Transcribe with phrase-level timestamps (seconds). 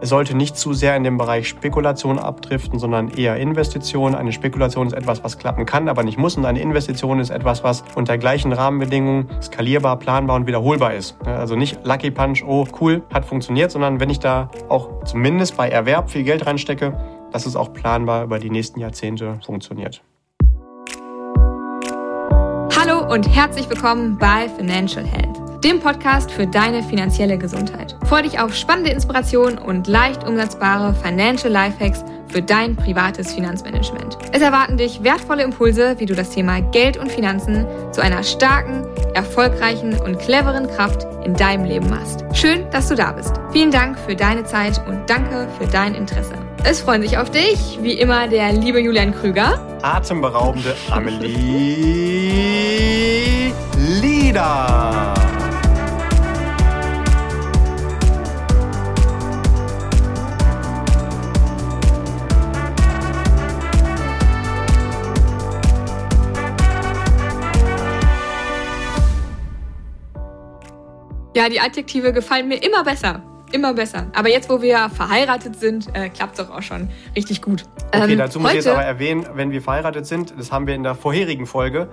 [0.00, 4.14] Es sollte nicht zu sehr in den Bereich Spekulation abdriften, sondern eher Investition.
[4.14, 6.36] Eine Spekulation ist etwas, was klappen kann, aber nicht muss.
[6.36, 11.16] Und eine Investition ist etwas, was unter gleichen Rahmenbedingungen skalierbar, planbar und wiederholbar ist.
[11.24, 15.68] Also nicht Lucky Punch, oh cool, hat funktioniert, sondern wenn ich da auch zumindest bei
[15.68, 16.96] Erwerb viel Geld reinstecke,
[17.32, 20.00] dass es auch planbar über die nächsten Jahrzehnte funktioniert.
[22.80, 27.96] Hallo und herzlich willkommen bei Financial Health dem Podcast für deine finanzielle Gesundheit.
[28.06, 34.18] Freue dich auf spannende Inspirationen und leicht umsetzbare Financial Lifehacks für dein privates Finanzmanagement.
[34.32, 38.86] Es erwarten dich wertvolle Impulse, wie du das Thema Geld und Finanzen zu einer starken,
[39.14, 42.24] erfolgreichen und cleveren Kraft in deinem Leben machst.
[42.34, 43.32] Schön, dass du da bist.
[43.50, 46.34] Vielen Dank für deine Zeit und danke für dein Interesse.
[46.64, 49.60] Es freuen sich auf dich, wie immer, der liebe Julian Krüger.
[49.82, 52.18] Atemberaubende Amelie
[54.00, 55.14] Lieder.
[71.48, 73.22] Ja, die Adjektive gefallen mir immer besser.
[73.52, 74.06] Immer besser.
[74.14, 77.64] Aber jetzt, wo wir verheiratet sind, äh, klappt es doch auch schon richtig gut.
[77.94, 80.74] Okay, ähm, dazu muss ich jetzt aber erwähnen, wenn wir verheiratet sind, das haben wir
[80.74, 81.88] in der vorherigen Folge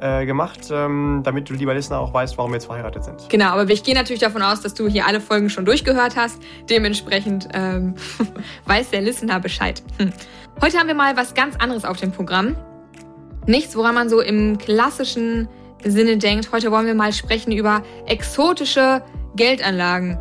[0.00, 3.28] äh, gemacht, ähm, damit du, lieber Listener, auch weißt, warum wir jetzt verheiratet sind.
[3.28, 6.40] Genau, aber ich gehe natürlich davon aus, dass du hier alle Folgen schon durchgehört hast.
[6.70, 7.96] Dementsprechend ähm,
[8.64, 9.82] weiß der Listener Bescheid.
[9.98, 10.14] Hm.
[10.62, 12.56] Heute haben wir mal was ganz anderes auf dem Programm.
[13.46, 15.48] Nichts, woran man so im klassischen
[15.84, 16.52] Sinne denkt.
[16.52, 19.02] Heute wollen wir mal sprechen über exotische
[19.36, 20.18] Geldanlagen.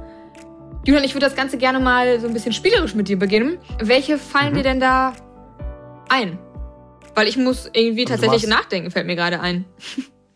[0.86, 3.58] Julian, ich würde das Ganze gerne mal so ein bisschen spielerisch mit dir beginnen.
[3.80, 4.58] Welche fallen mhm.
[4.58, 5.14] dir denn da
[6.10, 6.38] ein?
[7.16, 9.66] Weil ich muss irgendwie also tatsächlich nachdenken, fällt mir gerade ein.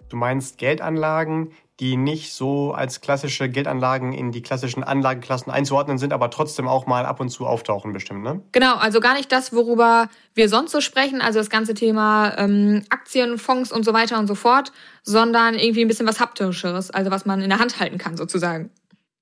[0.10, 6.12] Du meinst Geldanlagen, die nicht so als klassische Geldanlagen in die klassischen Anlageklassen einzuordnen sind,
[6.12, 8.42] aber trotzdem auch mal ab und zu auftauchen, bestimmt, ne?
[8.52, 12.84] Genau, also gar nicht das, worüber wir sonst so sprechen, also das ganze Thema ähm,
[12.90, 14.72] Aktien, Fonds und so weiter und so fort,
[15.04, 18.72] sondern irgendwie ein bisschen was Haptischeres, also was man in der Hand halten kann, sozusagen.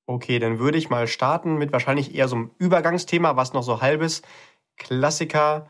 [0.07, 3.81] Okay, dann würde ich mal starten mit wahrscheinlich eher so einem Übergangsthema, was noch so
[3.81, 4.21] halbes
[4.77, 5.67] Klassiker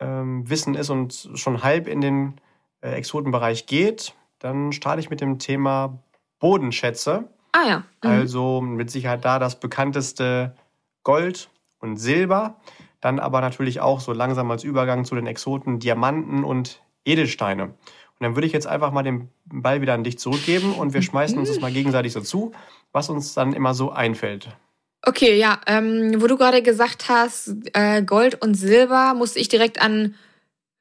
[0.00, 2.40] ähm, Wissen ist und schon halb in den
[2.82, 4.14] äh, Exotenbereich geht.
[4.38, 6.02] Dann starte ich mit dem Thema
[6.40, 7.28] Bodenschätze.
[7.52, 7.78] Ah ja.
[8.02, 8.10] Mhm.
[8.10, 10.56] Also mit Sicherheit da das bekannteste
[11.04, 12.56] Gold und Silber.
[13.00, 17.64] Dann aber natürlich auch so langsam als Übergang zu den Exoten Diamanten und Edelsteine.
[17.64, 21.00] Und dann würde ich jetzt einfach mal den Ball wieder an dich zurückgeben und wir
[21.00, 22.52] schmeißen uns das mal gegenseitig so zu,
[22.92, 24.48] was uns dann immer so einfällt.
[25.02, 29.80] Okay, ja, ähm, wo du gerade gesagt hast, äh, Gold und Silber, musste ich direkt
[29.80, 30.14] an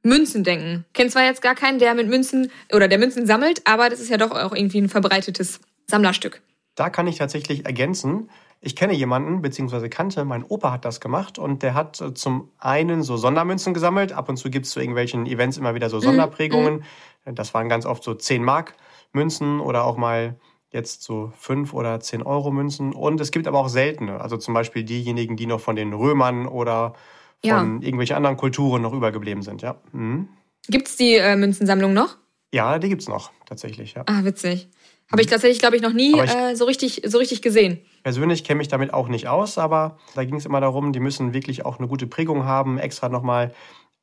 [0.03, 0.85] Münzen denken.
[0.93, 4.09] Kennt zwar jetzt gar keinen, der mit Münzen oder der Münzen sammelt, aber das ist
[4.09, 6.41] ja doch auch irgendwie ein verbreitetes Sammlerstück.
[6.75, 8.29] Da kann ich tatsächlich ergänzen.
[8.61, 12.51] Ich kenne jemanden, beziehungsweise kannte, mein Opa hat das gemacht und der hat äh, zum
[12.57, 14.11] einen so Sondermünzen gesammelt.
[14.11, 16.83] Ab und zu gibt es zu irgendwelchen Events immer wieder so mhm, Sonderprägungen.
[17.25, 17.35] Mhm.
[17.35, 18.75] Das waren ganz oft so 10 Mark
[19.13, 20.35] Münzen oder auch mal
[20.71, 22.93] jetzt so 5 oder 10 Euro Münzen.
[22.93, 26.45] Und es gibt aber auch seltene, also zum Beispiel diejenigen, die noch von den Römern
[26.45, 26.93] oder
[27.41, 27.63] von ja.
[27.63, 29.81] irgendwelchen anderen Kulturen noch übergeblieben sind, ja.
[29.91, 30.29] Mhm.
[30.67, 32.17] Gibt es die äh, Münzensammlung noch?
[32.53, 34.03] Ja, die gibt es noch, tatsächlich, ja.
[34.05, 34.69] Ah, witzig.
[35.11, 35.31] Habe ich mhm.
[35.31, 37.79] tatsächlich, glaube ich, noch nie ich äh, so, richtig, so richtig gesehen.
[38.03, 41.33] Persönlich kenne mich damit auch nicht aus, aber da ging es immer darum, die müssen
[41.33, 42.77] wirklich auch eine gute Prägung haben.
[42.77, 43.53] Extra nochmal,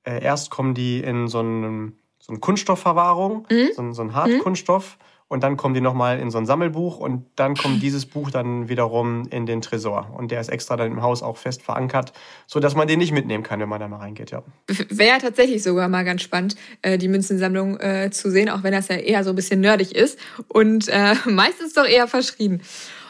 [0.04, 3.68] äh, erst kommen die in so, einen, so eine Kunststoffverwahrung, mhm.
[3.74, 4.98] so, so ein Hartkunststoff.
[4.98, 8.30] Mhm und dann kommen die nochmal in so ein Sammelbuch und dann kommt dieses Buch
[8.30, 10.14] dann wiederum in den Tresor.
[10.16, 12.12] Und der ist extra dann im Haus auch fest verankert,
[12.46, 14.44] sodass man den nicht mitnehmen kann, wenn man da mal reingeht, ja.
[14.88, 18.86] Wäre tatsächlich sogar mal ganz spannend, äh, die Münzensammlung äh, zu sehen, auch wenn das
[18.86, 22.60] ja eher so ein bisschen nerdig ist und äh, meistens doch eher verschrieben.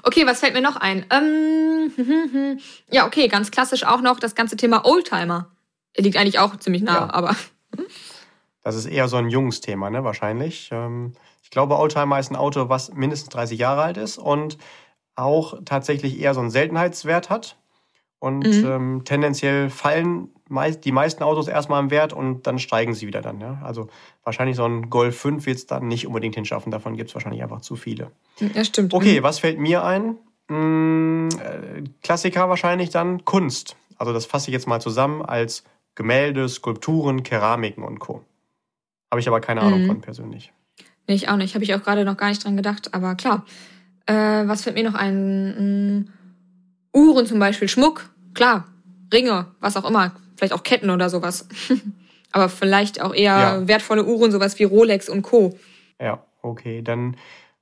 [0.02, 1.04] Okay, was fällt mir noch ein?
[1.10, 2.58] Ähm,
[2.90, 5.50] ja, okay, ganz klassisch auch noch das ganze Thema Oldtimer.
[5.98, 7.12] Liegt eigentlich auch ziemlich nah, ja.
[7.12, 7.36] aber.
[8.62, 10.70] Das ist eher so ein Jungsthema, ne, wahrscheinlich.
[10.72, 11.12] Ähm,
[11.46, 14.58] ich glaube, Oldtimer ist ein Auto, was mindestens 30 Jahre alt ist und
[15.14, 17.56] auch tatsächlich eher so einen Seltenheitswert hat.
[18.18, 18.66] Und mhm.
[18.66, 23.22] ähm, tendenziell fallen meist, die meisten Autos erstmal im Wert und dann steigen sie wieder
[23.22, 23.40] dann.
[23.40, 23.60] Ja?
[23.62, 23.86] Also
[24.24, 26.72] wahrscheinlich so ein Golf 5 wird es dann nicht unbedingt hinschaffen.
[26.72, 28.10] Davon gibt es wahrscheinlich einfach zu viele.
[28.40, 28.92] Ja, stimmt.
[28.92, 29.22] Okay, mhm.
[29.22, 30.16] was fällt mir ein?
[30.48, 33.76] Hm, äh, Klassiker wahrscheinlich dann Kunst.
[33.98, 35.62] Also das fasse ich jetzt mal zusammen als
[35.94, 38.24] Gemälde, Skulpturen, Keramiken und Co.
[39.12, 39.86] Habe ich aber keine Ahnung mhm.
[39.86, 40.52] von persönlich.
[41.06, 41.54] Nee, ich auch nicht.
[41.54, 42.94] Habe ich auch gerade noch gar nicht dran gedacht.
[42.94, 43.44] Aber klar.
[44.06, 45.98] Äh, was fällt mir noch ein?
[45.98, 46.08] Mm,
[46.96, 48.66] Uhren zum Beispiel, Schmuck, klar.
[49.12, 50.12] Ringe, was auch immer.
[50.36, 51.48] Vielleicht auch Ketten oder sowas.
[52.32, 53.68] aber vielleicht auch eher ja.
[53.68, 55.56] wertvolle Uhren, sowas wie Rolex und Co.
[56.00, 56.82] Ja, okay.
[56.82, 57.16] Dann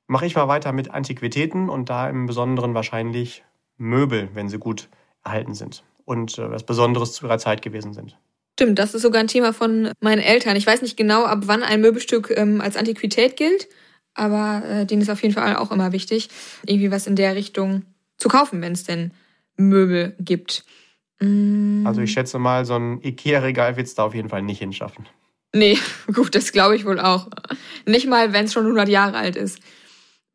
[0.07, 3.45] mache ich mal weiter mit Antiquitäten und da im Besonderen wahrscheinlich
[3.77, 4.89] Möbel, wenn sie gut
[5.25, 8.19] erhalten sind und äh, was Besonderes zu ihrer Zeit gewesen sind.
[8.55, 10.55] Stimmt, das ist sogar ein Thema von meinen Eltern.
[10.55, 13.67] Ich weiß nicht genau, ab wann ein Möbelstück ähm, als Antiquität gilt,
[14.15, 16.29] aber äh, denen ist auf jeden Fall auch immer wichtig,
[16.65, 17.83] irgendwie was in der Richtung
[18.17, 19.11] zu kaufen, wenn es denn
[19.57, 20.65] Möbel gibt.
[21.19, 21.85] Mm.
[21.85, 25.09] Also ich schätze mal, so ein Ikea-Regal wird es da auf jeden Fall nicht hinschaffen.
[25.53, 25.77] Nee,
[26.15, 27.29] gut, das glaube ich wohl auch.
[27.87, 29.59] Nicht mal, wenn es schon 100 Jahre alt ist.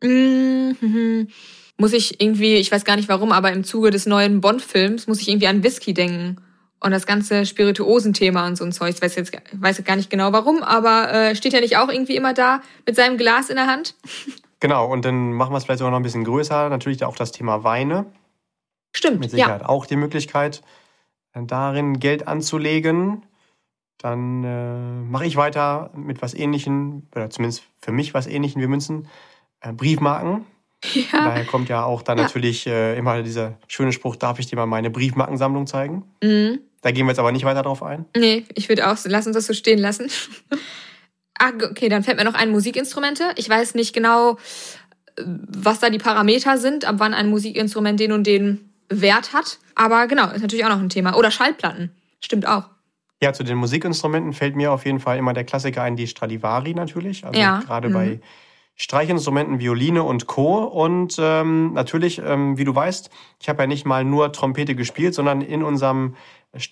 [0.04, 1.30] Mhm.
[1.77, 5.22] Muss ich irgendwie, ich weiß gar nicht warum, aber im Zuge des neuen Bond-Films muss
[5.22, 6.36] ich irgendwie an Whisky denken
[6.79, 8.95] und das ganze Spirituosenthema und so ein Zeug.
[8.95, 12.15] Ich weiß jetzt weiß gar nicht genau warum, aber äh, steht er nicht auch irgendwie
[12.15, 13.95] immer da mit seinem Glas in der Hand?
[14.59, 16.69] Genau, und dann machen wir es vielleicht sogar noch ein bisschen größer.
[16.69, 18.05] Natürlich auch das Thema Weine.
[18.93, 19.19] Stimmt.
[19.19, 19.69] Mit Sicherheit ja.
[19.69, 20.61] auch die Möglichkeit,
[21.33, 23.23] äh, darin Geld anzulegen.
[23.97, 28.67] Dann äh, mache ich weiter mit was Ähnlichem, oder zumindest für mich was Ähnlichem wie
[28.67, 29.07] Münzen.
[29.61, 30.45] Äh, Briefmarken.
[30.93, 31.25] Ja.
[31.25, 32.23] Daher kommt ja auch dann ja.
[32.23, 36.03] natürlich äh, immer dieser schöne Spruch, darf ich dir mal meine Briefmarkensammlung zeigen?
[36.23, 36.59] Mhm.
[36.81, 38.05] Da gehen wir jetzt aber nicht weiter drauf ein.
[38.15, 40.09] Nee, ich würde auch, lass uns das so stehen lassen.
[41.39, 43.31] ah, okay, dann fällt mir noch ein Musikinstrumente.
[43.35, 44.37] Ich weiß nicht genau,
[45.17, 49.59] was da die Parameter sind, ab wann ein Musikinstrument den und den Wert hat.
[49.75, 51.15] Aber genau, ist natürlich auch noch ein Thema.
[51.15, 51.91] Oder Schallplatten.
[52.21, 52.69] Stimmt auch.
[53.21, 56.73] Ja, zu den Musikinstrumenten fällt mir auf jeden Fall immer der Klassiker ein, die Stradivari
[56.73, 57.25] natürlich.
[57.25, 57.59] Also ja.
[57.59, 57.93] gerade mhm.
[57.93, 58.21] bei
[58.81, 60.63] Streichinstrumenten, Violine und Co.
[60.63, 63.09] Und ähm, natürlich, ähm, wie du weißt,
[63.41, 66.15] ich habe ja nicht mal nur Trompete gespielt, sondern in unserem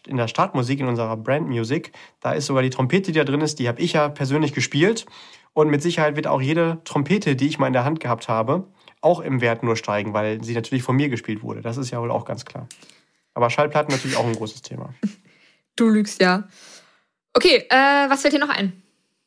[0.07, 3.41] in der Startmusik, in unserer Brand Music, da ist sogar die Trompete, die da drin
[3.41, 5.05] ist, die habe ich ja persönlich gespielt.
[5.53, 8.67] Und mit Sicherheit wird auch jede Trompete, die ich mal in der Hand gehabt habe,
[9.01, 11.61] auch im Wert nur steigen, weil sie natürlich von mir gespielt wurde.
[11.61, 12.67] Das ist ja wohl auch ganz klar.
[13.35, 14.95] Aber Schallplatten natürlich auch ein großes Thema.
[15.75, 16.47] Du lügst ja.
[17.35, 18.81] Okay, äh, was fällt dir noch ein?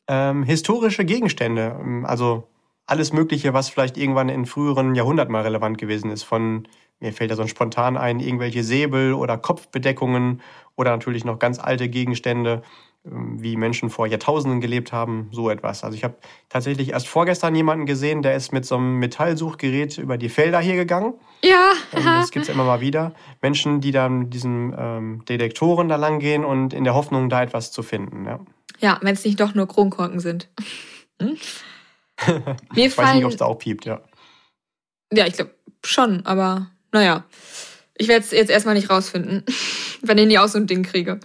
[0.09, 2.03] Ähm, historische Gegenstände.
[2.03, 2.50] Also
[2.85, 6.23] alles Mögliche, was vielleicht irgendwann in früheren Jahrhunderten mal relevant gewesen ist.
[6.23, 6.67] Von,
[6.99, 10.41] mir fällt da so ein spontan ein, irgendwelche Säbel oder Kopfbedeckungen
[10.75, 12.63] oder natürlich noch ganz alte Gegenstände,
[13.03, 15.83] ähm, wie Menschen vor Jahrtausenden gelebt haben, so etwas.
[15.83, 16.15] Also ich habe
[16.49, 20.75] tatsächlich erst vorgestern jemanden gesehen, der ist mit so einem Metallsuchgerät über die Felder hier
[20.75, 21.15] gegangen.
[21.43, 21.71] Ja.
[21.93, 23.13] Ähm, das gibt's immer mal wieder.
[23.41, 27.41] Menschen, die dann mit diesen ähm, Detektoren da lang gehen und in der Hoffnung, da
[27.41, 28.25] etwas zu finden.
[28.25, 28.39] Ja,
[28.79, 30.49] ja wenn es nicht doch nur Kronkorken sind.
[31.19, 31.37] Hm?
[32.75, 34.01] Mir ich weiß nicht, ob es da auch piept, ja.
[35.13, 35.53] Ja, ich glaube
[35.83, 37.25] schon, aber naja.
[37.97, 39.43] Ich werde es jetzt erstmal nicht rausfinden,
[40.01, 41.19] wenn ich nie aus so ein Ding kriege.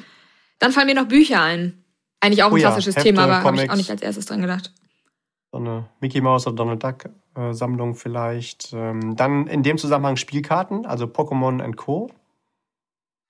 [0.59, 1.85] Dann fallen mir noch Bücher ein.
[2.21, 4.27] Eigentlich auch ein oh ja, klassisches Hefte, Thema, aber habe ich auch nicht als erstes
[4.27, 4.73] dran gedacht.
[5.53, 7.05] So eine Mickey Mouse oder Donald Duck
[7.37, 8.73] äh, Sammlung vielleicht.
[8.73, 12.11] Ähm, dann in dem Zusammenhang Spielkarten, also Pokémon and Co.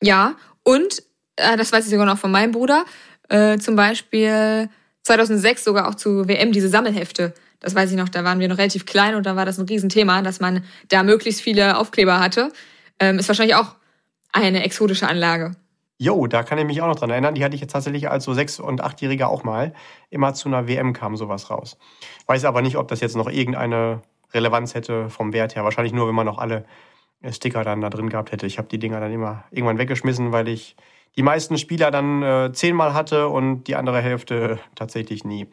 [0.02, 1.02] Ja, und,
[1.36, 2.84] äh, das weiß ich sogar noch von meinem Bruder,
[3.28, 4.68] äh, zum Beispiel
[5.02, 8.58] 2006 sogar auch zu WM diese Sammelhefte das weiß ich noch, da waren wir noch
[8.58, 12.52] relativ klein und da war das ein Riesenthema, dass man da möglichst viele Aufkleber hatte.
[12.98, 13.74] Ähm, ist wahrscheinlich auch
[14.32, 15.56] eine exotische Anlage.
[15.98, 17.34] Jo, da kann ich mich auch noch dran erinnern.
[17.34, 19.72] Die hatte ich jetzt tatsächlich als so sechs- und achtjähriger auch mal.
[20.10, 21.78] Immer zu einer WM kam sowas raus.
[22.26, 24.02] Weiß aber nicht, ob das jetzt noch irgendeine
[24.34, 25.64] Relevanz hätte vom Wert her.
[25.64, 26.66] Wahrscheinlich nur, wenn man noch alle
[27.30, 28.46] Sticker dann da drin gehabt hätte.
[28.46, 30.76] Ich habe die Dinger dann immer irgendwann weggeschmissen, weil ich
[31.16, 35.46] die meisten Spieler dann äh, zehnmal hatte und die andere Hälfte tatsächlich nie.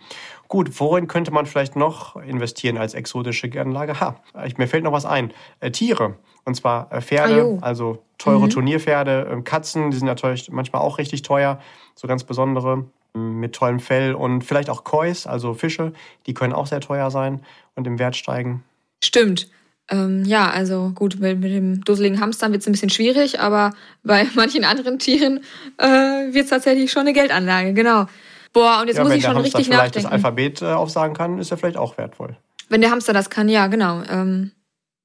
[0.48, 4.00] Gut, worin könnte man vielleicht noch investieren als exotische Anlage?
[4.00, 4.16] Ha,
[4.46, 5.34] ich, mir fällt noch was ein.
[5.62, 6.16] Äh, Tiere.
[6.46, 8.50] Und zwar äh, Pferde, ah, also teure mhm.
[8.50, 11.60] Turnierpferde, äh, Katzen, die sind natürlich manchmal auch richtig teuer,
[11.96, 15.94] so ganz besondere mit tollem Fell und vielleicht auch Kois, also Fische,
[16.26, 17.42] die können auch sehr teuer sein
[17.76, 18.64] und im Wert steigen.
[19.04, 19.50] Stimmt.
[19.90, 23.72] Ähm, ja, also gut, mit, mit dem dusseligen Hamster wird es ein bisschen schwierig, aber
[24.04, 25.44] bei manchen anderen Tieren
[25.78, 28.06] äh, wird es tatsächlich schon eine Geldanlage, genau.
[28.54, 30.10] Boah, und jetzt ja, muss ich schon Hamster richtig vielleicht nachdenken.
[30.10, 32.38] das Alphabet äh, aufsagen kann, ist er vielleicht auch wertvoll.
[32.70, 34.04] Wenn der Hamster das kann, ja, genau.
[34.10, 34.52] Ähm,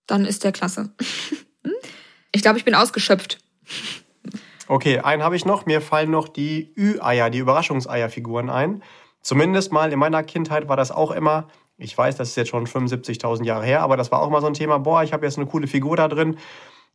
[0.06, 0.90] dann ist der klasse.
[2.32, 3.38] ich glaube, ich bin ausgeschöpft.
[4.68, 5.66] Okay, einen habe ich noch.
[5.66, 8.82] Mir fallen noch die Ü-Eier, die Überraschungseierfiguren ein.
[9.22, 12.66] Zumindest mal in meiner Kindheit war das auch immer ich weiß, das ist jetzt schon
[12.66, 15.38] 75.000 Jahre her, aber das war auch mal so ein Thema, boah, ich habe jetzt
[15.38, 16.36] eine coole Figur da drin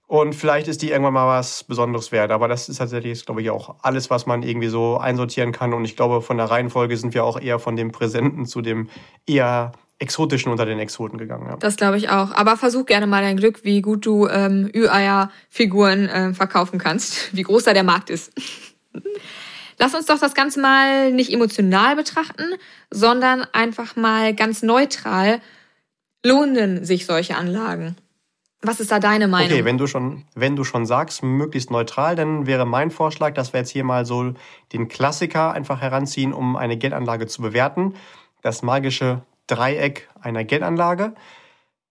[0.07, 2.31] und vielleicht ist die irgendwann mal was Besonderes wert.
[2.31, 5.73] Aber das ist tatsächlich, glaube ich, auch alles, was man irgendwie so einsortieren kann.
[5.73, 8.89] Und ich glaube, von der Reihenfolge sind wir auch eher von dem Präsenten zu dem
[9.25, 11.47] eher exotischen unter den Exoten gegangen.
[11.47, 11.57] Ja.
[11.57, 12.31] Das glaube ich auch.
[12.33, 17.43] Aber versuch gerne mal dein Glück, wie gut du ähm, Ü-Eier-Figuren äh, verkaufen kannst, wie
[17.43, 18.33] groß da der Markt ist.
[19.83, 22.45] Lass uns doch das Ganze mal nicht emotional betrachten,
[22.89, 25.41] sondern einfach mal ganz neutral.
[26.25, 27.97] Lohnen sich solche Anlagen?
[28.61, 29.51] Was ist da deine Meinung?
[29.51, 33.51] Okay, wenn du schon, wenn du schon sagst, möglichst neutral, dann wäre mein Vorschlag, dass
[33.51, 34.33] wir jetzt hier mal so
[34.71, 37.95] den Klassiker einfach heranziehen, um eine Geldanlage zu bewerten.
[38.41, 41.13] Das magische Dreieck einer Geldanlage.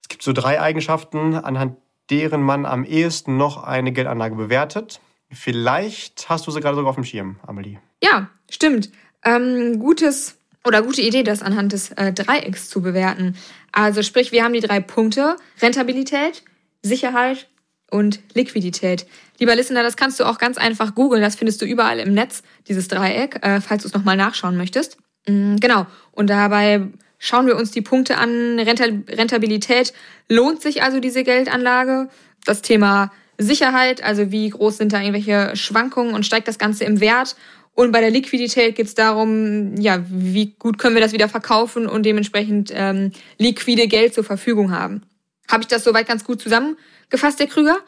[0.01, 1.77] Es gibt so drei Eigenschaften, anhand
[2.09, 5.02] deren man am ehesten noch eine Geldanlage bewertet.
[5.33, 7.79] Vielleicht hast du sie gerade sogar auf dem Schirm, Amelie.
[8.03, 8.91] Ja, stimmt.
[9.25, 13.37] Ähm, gutes oder gute Idee, das anhand des äh, Dreiecks zu bewerten.
[13.73, 16.43] Also sprich, wir haben die drei Punkte: Rentabilität,
[16.83, 17.49] Sicherheit
[17.91, 19.07] und Liquidität.
[19.39, 21.23] Lieber Listener, das kannst du auch ganz einfach googeln.
[21.23, 24.99] Das findest du überall im Netz, dieses Dreieck, äh, falls du es nochmal nachschauen möchtest.
[25.27, 25.87] Mm, genau.
[26.13, 28.59] Und dabei schauen wir uns die Punkte an.
[28.59, 29.93] Rentabilität
[30.29, 32.09] lohnt sich also diese Geldanlage.
[32.45, 37.01] Das Thema Sicherheit, also wie groß sind da irgendwelche Schwankungen und steigt das Ganze im
[37.01, 37.37] Wert.
[37.75, 41.87] Und bei der Liquidität geht es darum, ja, wie gut können wir das wieder verkaufen
[41.87, 45.03] und dementsprechend ähm, liquide Geld zur Verfügung haben.
[45.51, 47.79] Habe ich das soweit ganz gut zusammengefasst, der Krüger?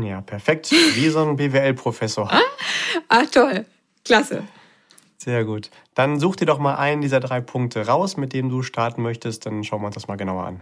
[0.00, 0.72] Ja, perfekt.
[0.72, 2.30] Wie so ein BWL-Professor.
[3.08, 3.64] ah, toll.
[4.04, 4.42] Klasse.
[5.18, 5.70] Sehr gut.
[5.94, 9.46] Dann such dir doch mal einen dieser drei Punkte raus, mit dem du starten möchtest.
[9.46, 10.60] Dann schauen wir uns das mal genauer an.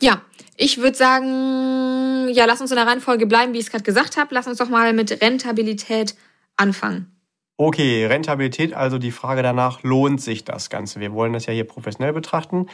[0.00, 0.22] Ja,
[0.56, 4.16] ich würde sagen, ja, lass uns in der Reihenfolge bleiben, wie ich es gerade gesagt
[4.16, 4.34] habe.
[4.34, 6.14] Lass uns doch mal mit Rentabilität
[6.56, 7.14] anfangen.
[7.56, 10.98] Okay, Rentabilität, also die Frage danach, lohnt sich das Ganze?
[10.98, 12.66] Wir wollen das ja hier professionell betrachten.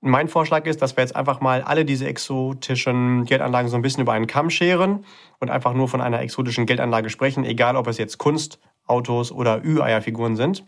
[0.00, 4.02] Mein Vorschlag ist, dass wir jetzt einfach mal alle diese exotischen Geldanlagen so ein bisschen
[4.02, 5.04] über einen Kamm scheren
[5.40, 9.64] und einfach nur von einer exotischen Geldanlage sprechen, egal ob es jetzt Kunst, Autos oder
[9.64, 10.64] Ü-Eierfiguren sind.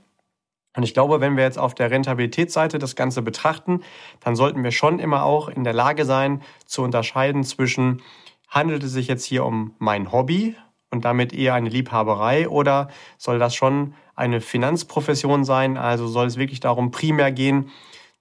[0.77, 3.83] Und ich glaube, wenn wir jetzt auf der Rentabilitätsseite das Ganze betrachten,
[4.21, 8.03] dann sollten wir schon immer auch in der Lage sein, zu unterscheiden zwischen,
[8.49, 10.55] handelt es sich jetzt hier um mein Hobby
[10.91, 15.77] und damit eher eine Liebhaberei oder soll das schon eine Finanzprofession sein?
[15.77, 17.71] Also soll es wirklich darum primär gehen,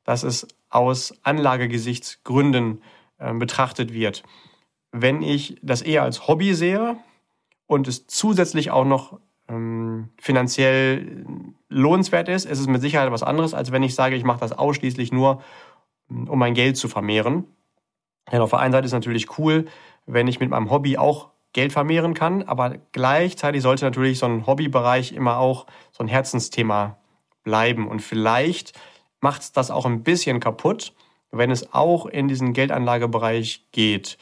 [0.04, 2.82] dass es aus Anlagegesichtsgründen
[3.18, 4.24] äh, betrachtet wird.
[4.92, 6.98] Wenn ich das eher als Hobby sehe
[7.68, 11.26] und es zusätzlich auch noch ähm, finanziell
[11.70, 14.52] lohnenswert ist, ist es mit Sicherheit was anderes, als wenn ich sage, ich mache das
[14.52, 15.42] ausschließlich nur,
[16.10, 17.46] um mein Geld zu vermehren.
[18.32, 19.66] Denn auf der einen Seite ist es natürlich cool,
[20.06, 24.46] wenn ich mit meinem Hobby auch Geld vermehren kann, aber gleichzeitig sollte natürlich so ein
[24.46, 26.98] Hobbybereich immer auch so ein Herzensthema
[27.44, 27.88] bleiben.
[27.88, 28.80] Und vielleicht
[29.20, 30.94] macht es das auch ein bisschen kaputt,
[31.32, 34.20] wenn es auch in diesen Geldanlagebereich geht.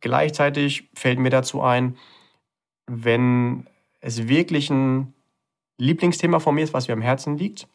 [0.00, 1.96] Gleichzeitig fällt mir dazu ein,
[2.86, 3.66] wenn
[4.06, 5.12] es wirklich ein
[5.78, 7.68] Lieblingsthema von mir ist, was mir am Herzen liegt,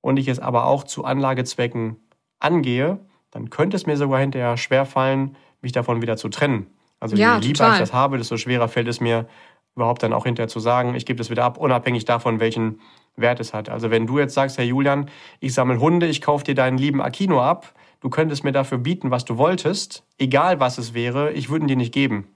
[0.00, 1.96] und ich es aber auch zu Anlagezwecken
[2.38, 2.98] angehe,
[3.30, 6.66] dann könnte es mir sogar hinterher schwerfallen, mich davon wieder zu trennen.
[6.98, 7.72] Also ja, je lieber total.
[7.74, 9.26] ich das habe, desto schwerer fällt es mir
[9.74, 12.80] überhaupt dann auch hinterher zu sagen, ich gebe das wieder ab, unabhängig davon, welchen
[13.16, 13.68] Wert es hat.
[13.68, 15.08] Also wenn du jetzt sagst, Herr Julian,
[15.40, 19.10] ich sammle Hunde, ich kaufe dir deinen lieben Akino ab, du könntest mir dafür bieten,
[19.10, 22.28] was du wolltest, egal was es wäre, ich würde ihn dir nicht geben.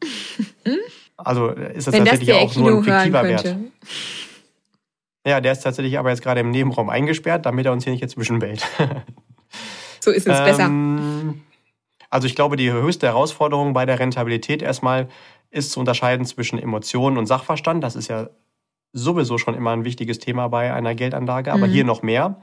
[1.17, 3.57] Also ist das Wenn tatsächlich das auch nur ein fiktiver Wert.
[5.27, 8.03] Ja, der ist tatsächlich aber jetzt gerade im Nebenraum eingesperrt, damit er uns hier nicht
[8.03, 8.65] jetzt zwischenbellt.
[10.01, 10.71] so ist es ähm, besser.
[12.11, 15.09] Also ich glaube, die höchste Herausforderung bei der Rentabilität erstmal
[15.51, 17.83] ist zu unterscheiden zwischen Emotionen und Sachverstand.
[17.83, 18.29] Das ist ja
[18.93, 21.73] sowieso schon immer ein wichtiges Thema bei einer Geldanlage, aber mhm.
[21.73, 22.41] hier noch mehr.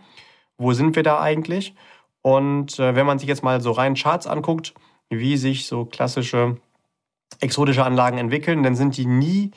[0.58, 1.74] Wo sind wir da eigentlich?
[2.22, 4.74] Und äh, wenn man sich jetzt mal so rein Charts anguckt,
[5.10, 6.58] wie sich so klassische
[7.44, 9.52] exotische Anlagen entwickeln, dann sind die nie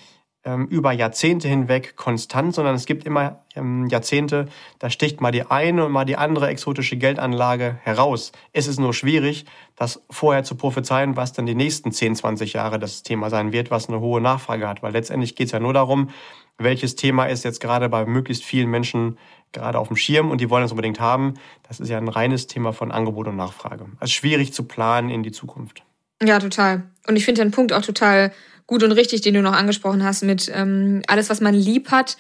[0.47, 4.47] ähm, über Jahrzehnte hinweg konstant, sondern es gibt immer ähm, Jahrzehnte,
[4.79, 8.33] da sticht mal die eine und mal die andere exotische Geldanlage heraus.
[8.53, 12.79] Es ist nur schwierig, das vorher zu prophezeien, was dann die nächsten 10, 20 Jahre
[12.79, 15.73] das Thema sein wird, was eine hohe Nachfrage hat, weil letztendlich geht es ja nur
[15.73, 16.11] darum,
[16.59, 19.19] welches Thema ist jetzt gerade bei möglichst vielen Menschen
[19.53, 21.35] gerade auf dem Schirm und die wollen es unbedingt haben.
[21.69, 23.87] Das ist ja ein reines Thema von Angebot und Nachfrage.
[23.99, 25.83] Also schwierig zu planen in die Zukunft.
[26.23, 26.83] Ja, total.
[27.07, 28.33] Und ich finde den Punkt auch total
[28.67, 32.17] gut und richtig, den du noch angesprochen hast, mit ähm, alles, was man lieb hat,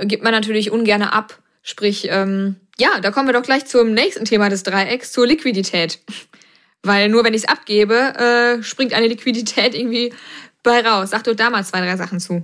[0.00, 1.38] gibt man natürlich ungern ab.
[1.62, 6.00] Sprich, ähm, ja, da kommen wir doch gleich zum nächsten Thema des Dreiecks, zur Liquidität.
[6.82, 10.12] Weil nur wenn ich es abgebe, äh, springt eine Liquidität irgendwie
[10.62, 11.10] bei raus.
[11.10, 12.42] Sag doch da mal zwei, drei Sachen zu.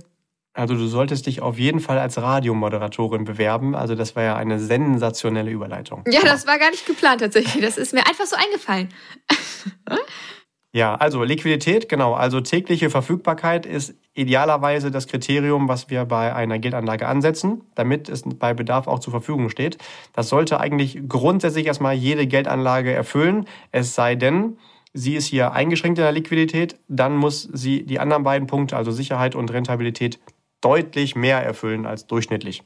[0.53, 3.75] Also du solltest dich auf jeden Fall als Radiomoderatorin bewerben.
[3.75, 6.03] Also das war ja eine sensationelle Überleitung.
[6.07, 7.61] Ja, das war gar nicht geplant tatsächlich.
[7.61, 8.89] Das ist mir einfach so eingefallen.
[10.75, 12.15] Ja, also Liquidität, genau.
[12.15, 18.23] Also tägliche Verfügbarkeit ist idealerweise das Kriterium, was wir bei einer Geldanlage ansetzen, damit es
[18.25, 19.77] bei Bedarf auch zur Verfügung steht.
[20.11, 24.57] Das sollte eigentlich grundsätzlich erstmal jede Geldanlage erfüllen, es sei denn,
[24.91, 28.91] sie ist hier eingeschränkt in der Liquidität, dann muss sie die anderen beiden Punkte, also
[28.91, 30.19] Sicherheit und Rentabilität,
[30.59, 32.63] deutlich mehr erfüllen als durchschnittlich.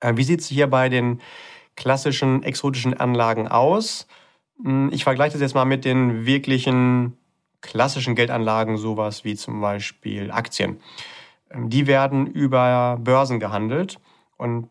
[0.00, 1.20] Äh, wie sieht es hier bei den
[1.76, 4.08] klassischen exotischen Anlagen aus?
[4.64, 7.18] Hm, ich vergleiche das jetzt mal mit den wirklichen
[7.62, 10.80] klassischen Geldanlagen, sowas wie zum Beispiel Aktien.
[11.50, 13.98] Ähm, die werden über Börsen gehandelt
[14.36, 14.68] und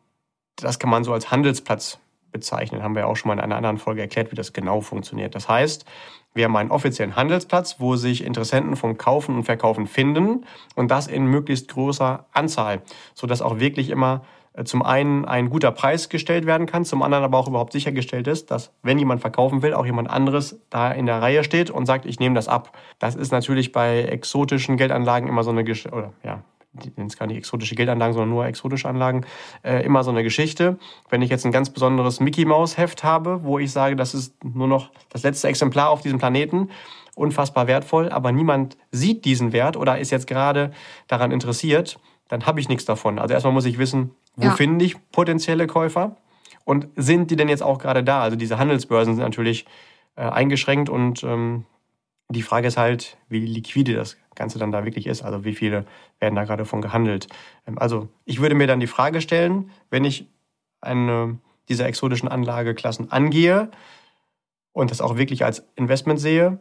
[0.57, 1.97] das kann man so als Handelsplatz
[2.31, 2.83] bezeichnen.
[2.83, 5.33] Haben wir auch schon mal in einer anderen Folge erklärt, wie das genau funktioniert.
[5.35, 5.85] Das heißt,
[6.33, 10.45] Wir haben einen offiziellen Handelsplatz, wo sich Interessenten vom Kaufen und Verkaufen finden
[10.75, 12.81] und das in möglichst großer Anzahl,
[13.13, 14.23] sodass auch wirklich immer
[14.65, 18.51] zum einen ein guter Preis gestellt werden kann, zum anderen aber auch überhaupt sichergestellt ist,
[18.51, 22.05] dass wenn jemand verkaufen will, auch jemand anderes da in der Reihe steht und sagt,
[22.05, 22.77] ich nehme das ab.
[22.99, 26.43] Das ist natürlich bei exotischen Geldanlagen immer so eine Geschichte, oder ja,
[26.73, 29.25] die nennen es gar nicht exotische Geldanlagen, sondern nur exotische Anlagen,
[29.63, 30.77] äh, immer so eine Geschichte.
[31.09, 34.43] Wenn ich jetzt ein ganz besonderes Mickey Mouse Heft habe, wo ich sage, das ist
[34.43, 36.69] nur noch das letzte Exemplar auf diesem Planeten,
[37.15, 40.71] unfassbar wertvoll, aber niemand sieht diesen Wert oder ist jetzt gerade
[41.07, 43.19] daran interessiert, dann habe ich nichts davon.
[43.19, 44.51] Also erstmal muss ich wissen, wo ja.
[44.51, 46.17] finde ich potenzielle Käufer
[46.65, 48.21] und sind die denn jetzt auch gerade da?
[48.21, 49.65] Also diese Handelsbörsen sind natürlich
[50.15, 51.65] äh, eingeschränkt und ähm,
[52.29, 55.21] die Frage ist halt, wie liquide das Ganze dann da wirklich ist.
[55.21, 55.85] Also wie viele
[56.19, 57.27] werden da gerade von gehandelt.
[57.67, 60.27] Ähm, also ich würde mir dann die Frage stellen, wenn ich
[60.79, 61.37] eine
[61.69, 63.69] dieser exotischen Anlageklassen angehe
[64.73, 66.59] und das auch wirklich als Investment sehe,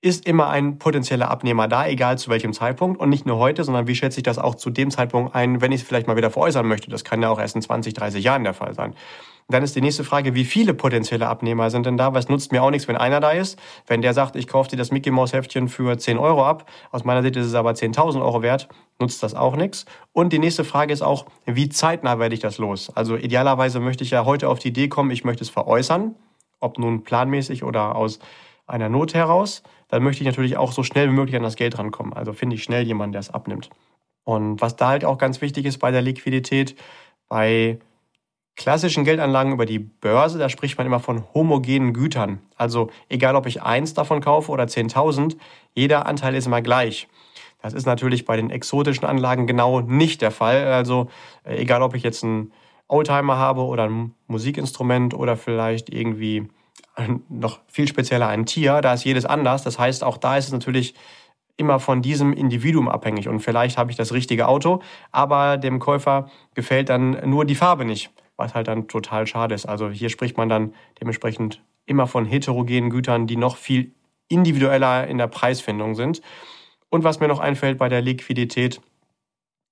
[0.00, 3.00] ist immer ein potenzieller Abnehmer da, egal zu welchem Zeitpunkt.
[3.00, 5.72] Und nicht nur heute, sondern wie schätze ich das auch zu dem Zeitpunkt ein, wenn
[5.72, 6.88] ich es vielleicht mal wieder veräußern möchte.
[6.90, 8.94] Das kann ja auch erst in 20, 30 Jahren der Fall sein.
[9.50, 12.12] Dann ist die nächste Frage, wie viele potenzielle Abnehmer sind denn da?
[12.14, 13.58] Es nutzt mir auch nichts, wenn einer da ist.
[13.86, 17.04] Wenn der sagt, ich kaufe dir das Mickey Mouse Heftchen für 10 Euro ab, aus
[17.04, 18.68] meiner Sicht ist es aber 10.000 Euro wert,
[19.00, 19.86] nutzt das auch nichts.
[20.12, 22.90] Und die nächste Frage ist auch, wie zeitnah werde ich das los?
[22.94, 26.14] Also idealerweise möchte ich ja heute auf die Idee kommen, ich möchte es veräußern,
[26.60, 28.18] ob nun planmäßig oder aus
[28.66, 29.62] einer Not heraus.
[29.88, 32.12] Dann möchte ich natürlich auch so schnell wie möglich an das Geld rankommen.
[32.12, 33.70] Also finde ich schnell jemanden, der es abnimmt.
[34.24, 36.76] Und was da halt auch ganz wichtig ist bei der Liquidität,
[37.28, 37.78] bei
[38.56, 42.40] klassischen Geldanlagen über die Börse, da spricht man immer von homogenen Gütern.
[42.56, 45.36] Also egal, ob ich eins davon kaufe oder 10.000,
[45.74, 47.08] jeder Anteil ist immer gleich.
[47.62, 50.66] Das ist natürlich bei den exotischen Anlagen genau nicht der Fall.
[50.66, 51.08] Also
[51.44, 52.52] äh, egal, ob ich jetzt einen
[52.88, 56.48] Oldtimer habe oder ein Musikinstrument oder vielleicht irgendwie
[57.28, 59.62] noch viel spezieller ein Tier, da ist jedes anders.
[59.62, 60.94] Das heißt, auch da ist es natürlich
[61.56, 63.28] immer von diesem Individuum abhängig.
[63.28, 67.84] Und vielleicht habe ich das richtige Auto, aber dem Käufer gefällt dann nur die Farbe
[67.84, 69.66] nicht was halt dann total schade ist.
[69.66, 73.92] Also hier spricht man dann dementsprechend immer von heterogenen Gütern, die noch viel
[74.28, 76.22] individueller in der Preisfindung sind.
[76.88, 78.80] Und was mir noch einfällt bei der Liquidität,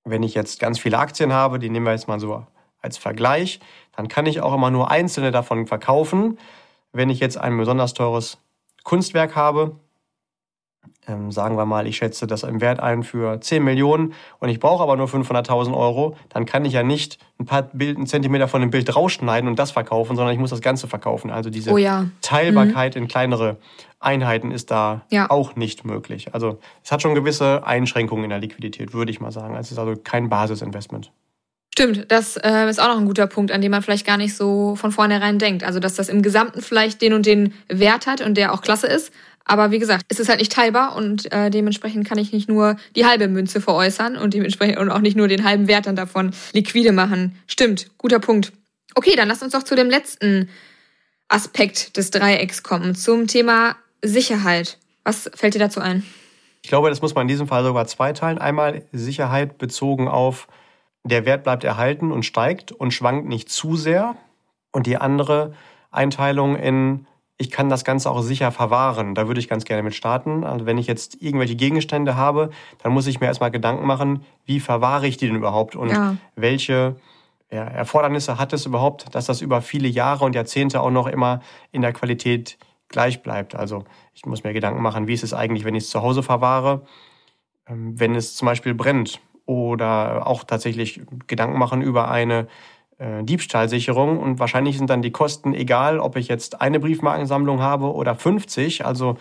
[0.03, 2.45] wenn ich jetzt ganz viele Aktien habe, die nehmen wir jetzt mal so
[2.81, 3.59] als Vergleich,
[3.95, 6.37] dann kann ich auch immer nur einzelne davon verkaufen.
[6.93, 8.37] Wenn ich jetzt ein besonders teures
[8.83, 9.79] Kunstwerk habe,
[11.07, 14.59] ähm, sagen wir mal, ich schätze das im Wert ein für 10 Millionen und ich
[14.59, 18.47] brauche aber nur 500.000 Euro, dann kann ich ja nicht ein paar Bild, einen Zentimeter
[18.47, 21.31] von dem Bild rausschneiden und das verkaufen, sondern ich muss das Ganze verkaufen.
[21.31, 22.07] Also diese oh ja.
[22.21, 23.03] Teilbarkeit mhm.
[23.03, 23.57] in kleinere
[23.99, 25.29] Einheiten ist da ja.
[25.29, 26.33] auch nicht möglich.
[26.33, 29.55] Also es hat schon gewisse Einschränkungen in der Liquidität, würde ich mal sagen.
[29.55, 31.11] Es ist also kein Basisinvestment.
[31.77, 34.35] Stimmt, das äh, ist auch noch ein guter Punkt, an dem man vielleicht gar nicht
[34.35, 35.63] so von vornherein denkt.
[35.63, 38.87] Also, dass das im Gesamten vielleicht den und den Wert hat und der auch klasse
[38.87, 39.13] ist,
[39.45, 42.77] aber wie gesagt, es ist halt nicht teilbar und äh, dementsprechend kann ich nicht nur
[42.95, 46.31] die halbe Münze veräußern und dementsprechend und auch nicht nur den halben Wert dann davon
[46.51, 47.37] liquide machen.
[47.45, 48.53] Stimmt, guter Punkt.
[48.95, 50.49] Okay, dann lass uns doch zu dem letzten
[51.27, 54.79] Aspekt des Dreiecks kommen, zum Thema Sicherheit.
[55.03, 56.03] Was fällt dir dazu ein?
[56.63, 58.39] Ich glaube, das muss man in diesem Fall sogar zweiteilen.
[58.39, 60.47] Einmal Sicherheit bezogen auf,
[61.07, 64.15] der Wert bleibt erhalten und steigt und schwankt nicht zu sehr.
[64.71, 65.53] Und die andere
[65.91, 67.07] Einteilung in
[67.39, 69.13] ich kann das Ganze auch sicher verwahren.
[69.13, 70.43] Da würde ich ganz gerne mit starten.
[70.43, 72.49] Also wenn ich jetzt irgendwelche Gegenstände habe,
[72.81, 76.17] dann muss ich mir erstmal Gedanken machen, wie verwahre ich die denn überhaupt und ja.
[76.35, 76.95] welche
[77.51, 81.41] ja, Erfordernisse hat es überhaupt, dass das über viele Jahre und Jahrzehnte auch noch immer
[81.71, 82.57] in der Qualität
[82.89, 83.53] gleich bleibt.
[83.53, 86.23] Also ich muss mir Gedanken machen, wie ist es eigentlich, wenn ich es zu Hause
[86.23, 86.87] verwahre,
[87.67, 92.47] ähm, wenn es zum Beispiel brennt oder auch tatsächlich Gedanken machen über eine
[92.99, 97.93] äh, Diebstahlsicherung und wahrscheinlich sind dann die Kosten egal, ob ich jetzt eine Briefmarkensammlung habe
[97.93, 98.85] oder 50.
[98.85, 99.17] Also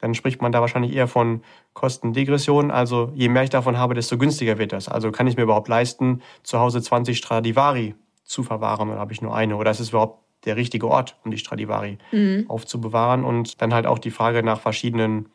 [0.00, 2.70] dann spricht man da wahrscheinlich eher von Kostendegression.
[2.70, 4.88] Also je mehr ich davon habe, desto günstiger wird das.
[4.88, 9.22] Also kann ich mir überhaupt leisten, zu Hause 20 Stradivari zu verwahren oder habe ich
[9.22, 9.56] nur eine?
[9.56, 12.46] Oder ist es überhaupt der richtige Ort, um die Stradivari mhm.
[12.48, 13.24] aufzubewahren?
[13.24, 15.28] Und dann halt auch die Frage nach verschiedenen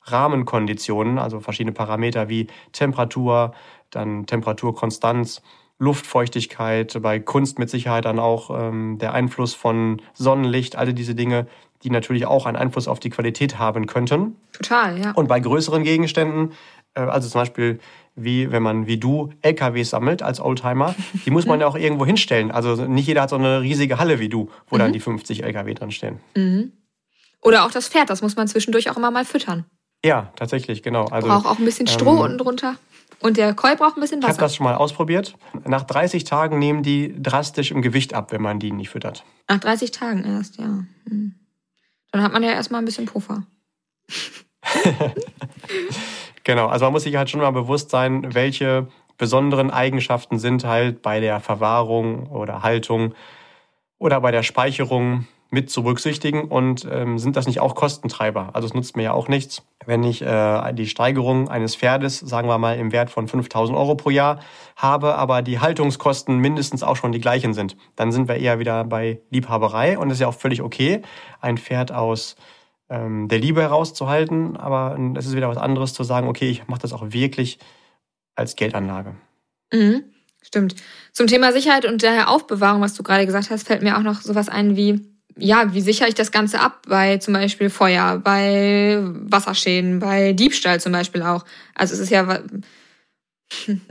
[0.00, 3.52] Aufbewahrungsrahmenkonditionen, also verschiedene Parameter wie Temperatur,
[3.90, 5.42] dann Temperaturkonstanz
[5.78, 11.46] Luftfeuchtigkeit, bei Kunst mit Sicherheit dann auch ähm, der Einfluss von Sonnenlicht, alle diese Dinge,
[11.82, 14.36] die natürlich auch einen Einfluss auf die Qualität haben könnten.
[14.52, 15.12] Total, ja.
[15.12, 16.52] Und bei größeren Gegenständen,
[16.94, 17.78] äh, also zum Beispiel
[18.14, 22.04] wie wenn man wie du LKWs sammelt als Oldtimer, die muss man ja auch irgendwo
[22.04, 22.50] hinstellen.
[22.50, 24.80] Also nicht jeder hat so eine riesige Halle wie du, wo mhm.
[24.80, 26.20] dann die 50 LKW drin stehen.
[26.36, 26.72] Mhm.
[27.40, 29.64] Oder auch das Pferd, das muss man zwischendurch auch immer mal füttern.
[30.04, 31.04] Ja, tatsächlich, genau.
[31.06, 32.76] Also, Braucht auch ein bisschen Stroh ähm, unten drunter.
[33.20, 34.32] Und der Koi braucht ein bisschen Wasser.
[34.32, 35.34] Ich habe das schon mal ausprobiert.
[35.66, 39.24] Nach 30 Tagen nehmen die drastisch im Gewicht ab, wenn man die nicht füttert.
[39.46, 40.84] Nach 30 Tagen erst, ja.
[41.08, 41.34] Hm.
[42.12, 43.44] Dann hat man ja erstmal ein bisschen Puffer.
[46.44, 51.02] genau, also man muss sich halt schon mal bewusst sein, welche besonderen Eigenschaften sind halt
[51.02, 53.14] bei der Verwahrung oder Haltung
[53.98, 58.50] oder bei der Speicherung mit zu berücksichtigen und ähm, sind das nicht auch Kostentreiber?
[58.52, 62.48] Also es nutzt mir ja auch nichts, wenn ich äh, die Steigerung eines Pferdes, sagen
[62.48, 64.40] wir mal, im Wert von 5000 Euro pro Jahr
[64.76, 67.76] habe, aber die Haltungskosten mindestens auch schon die gleichen sind.
[67.96, 71.02] Dann sind wir eher wieder bei Liebhaberei und das ist ja auch völlig okay,
[71.40, 72.36] ein Pferd aus
[72.88, 76.82] ähm, der Liebe herauszuhalten, aber es ist wieder was anderes zu sagen, okay, ich mache
[76.82, 77.58] das auch wirklich
[78.36, 79.16] als Geldanlage.
[79.72, 80.04] Mhm,
[80.42, 80.76] stimmt.
[81.12, 84.20] Zum Thema Sicherheit und der Aufbewahrung, was du gerade gesagt hast, fällt mir auch noch
[84.20, 85.10] sowas ein wie
[85.40, 90.80] ja, wie sichere ich das Ganze ab bei zum Beispiel Feuer, bei Wasserschäden, bei Diebstahl
[90.80, 91.44] zum Beispiel auch.
[91.74, 92.40] Also es ist ja,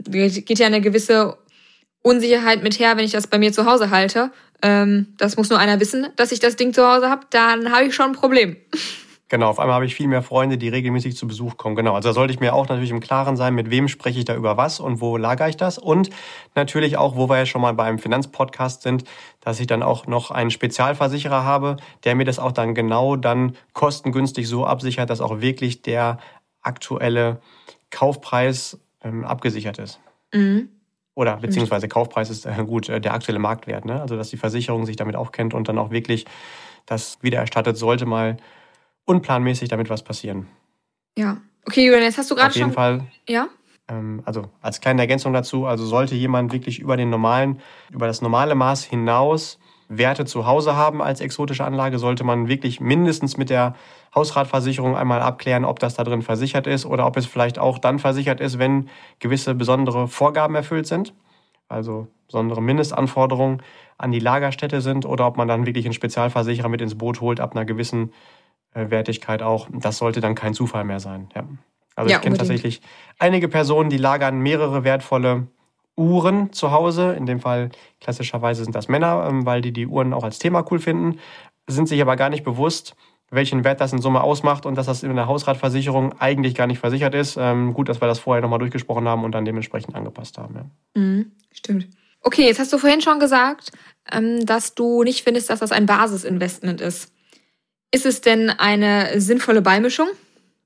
[0.04, 1.36] geht ja eine gewisse
[2.02, 4.30] Unsicherheit mit her, wenn ich das bei mir zu Hause halte.
[4.62, 7.84] Ähm, das muss nur einer wissen, dass ich das Ding zu Hause habe, dann habe
[7.84, 8.56] ich schon ein Problem.
[9.30, 11.76] Genau, auf einmal habe ich viel mehr Freunde, die regelmäßig zu Besuch kommen.
[11.76, 14.24] Genau, also da sollte ich mir auch natürlich im Klaren sein, mit wem spreche ich
[14.24, 15.78] da über was und wo lagere ich das.
[15.78, 16.10] Und
[16.56, 19.04] natürlich auch, wo wir ja schon mal beim Finanzpodcast sind,
[19.40, 23.56] dass ich dann auch noch einen Spezialversicherer habe, der mir das auch dann genau dann
[23.72, 26.18] kostengünstig so absichert, dass auch wirklich der
[26.62, 27.40] aktuelle
[27.90, 30.00] Kaufpreis ähm, abgesichert ist.
[30.34, 30.70] Mhm.
[31.14, 33.84] Oder beziehungsweise Kaufpreis ist äh, gut, äh, der aktuelle Marktwert.
[33.84, 34.00] Ne?
[34.00, 36.26] Also dass die Versicherung sich damit auch kennt und dann auch wirklich
[36.86, 38.36] das wieder erstattet, sollte mal
[39.10, 40.46] unplanmäßig damit was passieren.
[41.18, 41.38] Ja.
[41.66, 42.62] Okay, Julian, jetzt hast du gerade schon...
[42.62, 43.06] Auf jeden Fall.
[43.28, 43.48] Ja?
[43.88, 48.22] Ähm, also als kleine Ergänzung dazu, also sollte jemand wirklich über den normalen, über das
[48.22, 53.50] normale Maß hinaus Werte zu Hause haben als exotische Anlage, sollte man wirklich mindestens mit
[53.50, 53.74] der
[54.14, 57.98] Hausratversicherung einmal abklären, ob das da drin versichert ist oder ob es vielleicht auch dann
[57.98, 61.12] versichert ist, wenn gewisse besondere Vorgaben erfüllt sind.
[61.68, 63.62] Also besondere Mindestanforderungen
[63.98, 67.40] an die Lagerstätte sind oder ob man dann wirklich einen Spezialversicherer mit ins Boot holt
[67.40, 68.12] ab einer gewissen
[68.74, 69.68] Wertigkeit auch.
[69.72, 71.28] Das sollte dann kein Zufall mehr sein.
[71.34, 71.44] Ja.
[71.96, 72.80] Also ja, ich kenne tatsächlich
[73.18, 75.48] einige Personen, die lagern mehrere wertvolle
[75.96, 77.12] Uhren zu Hause.
[77.12, 80.64] In dem Fall klassischerweise sind das Männer, ähm, weil die die Uhren auch als Thema
[80.70, 81.18] cool finden,
[81.66, 82.94] sind sich aber gar nicht bewusst,
[83.30, 86.78] welchen Wert das in Summe ausmacht und dass das in der Hausratversicherung eigentlich gar nicht
[86.78, 87.36] versichert ist.
[87.38, 90.54] Ähm, gut, dass wir das vorher nochmal durchgesprochen haben und dann dementsprechend angepasst haben.
[90.54, 91.00] Ja.
[91.00, 91.88] Mhm, stimmt.
[92.22, 93.70] Okay, jetzt hast du vorhin schon gesagt,
[94.10, 97.12] ähm, dass du nicht findest, dass das ein Basisinvestment ist.
[97.92, 100.08] Ist es denn eine sinnvolle Beimischung?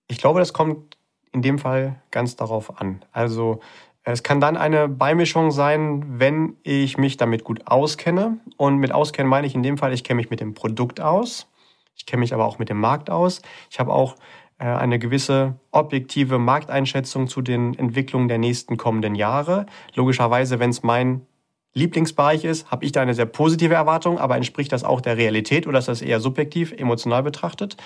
[0.09, 0.99] Ich glaube, das kommt
[1.33, 3.05] in dem Fall ganz darauf an.
[3.13, 3.61] Also
[4.03, 8.39] es kann dann eine Beimischung sein, wenn ich mich damit gut auskenne.
[8.59, 11.49] Und mit auskennen meine ich in dem Fall, ich kenne mich mit dem Produkt aus.
[11.97, 13.41] Ich kenne mich aber auch mit dem Markt aus.
[13.71, 14.17] Ich habe auch
[14.59, 19.65] äh, eine gewisse objektive Markteinschätzung zu den Entwicklungen der nächsten kommenden Jahre.
[19.95, 21.27] Logischerweise, wenn es mein
[21.75, 25.67] Lieblingsbereich ist, habe ich da eine sehr positive Erwartung, aber entspricht das auch der Realität
[25.67, 27.77] oder ist das eher subjektiv, emotional betrachtet?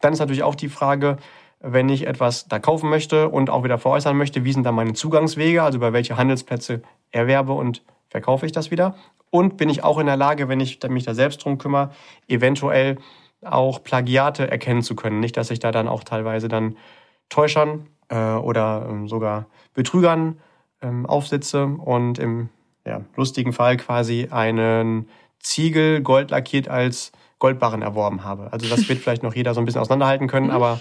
[0.00, 1.16] Dann ist natürlich auch die Frage,
[1.60, 4.92] wenn ich etwas da kaufen möchte und auch wieder veräußern möchte, wie sind da meine
[4.92, 8.94] Zugangswege, also über welche Handelsplätze erwerbe und verkaufe ich das wieder?
[9.30, 11.90] Und bin ich auch in der Lage, wenn ich mich da selbst drum kümmere,
[12.28, 12.98] eventuell
[13.42, 15.20] auch Plagiate erkennen zu können?
[15.20, 16.76] Nicht, dass ich da dann auch teilweise dann
[17.28, 20.38] Täuschern äh, oder ähm, sogar Betrügern
[20.80, 22.50] ähm, aufsitze und im
[22.88, 25.08] ja, lustigen Fall quasi einen
[25.40, 28.52] Ziegel gold lackiert als Goldbarren erworben habe.
[28.52, 30.80] Also das wird vielleicht noch jeder so ein bisschen auseinanderhalten können, aber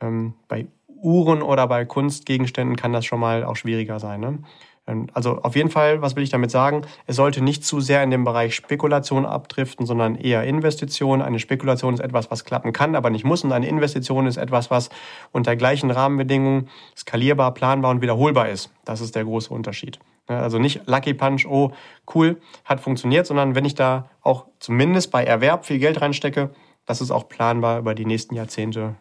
[0.00, 0.66] ähm, bei
[1.02, 4.20] Uhren oder bei Kunstgegenständen kann das schon mal auch schwieriger sein.
[4.20, 4.38] Ne?
[4.86, 6.82] Ähm, also auf jeden Fall, was will ich damit sagen?
[7.06, 11.22] Es sollte nicht zu sehr in den Bereich Spekulation abdriften, sondern eher Investition.
[11.22, 13.44] Eine Spekulation ist etwas, was klappen kann, aber nicht muss.
[13.44, 14.90] Und eine Investition ist etwas, was
[15.32, 18.70] unter gleichen Rahmenbedingungen skalierbar, planbar und wiederholbar ist.
[18.84, 19.98] Das ist der große Unterschied.
[20.34, 21.72] Also nicht Lucky Punch, oh
[22.14, 26.50] cool, hat funktioniert, sondern wenn ich da auch zumindest bei Erwerb viel Geld reinstecke,
[26.86, 28.96] dass es auch planbar über die nächsten Jahrzehnte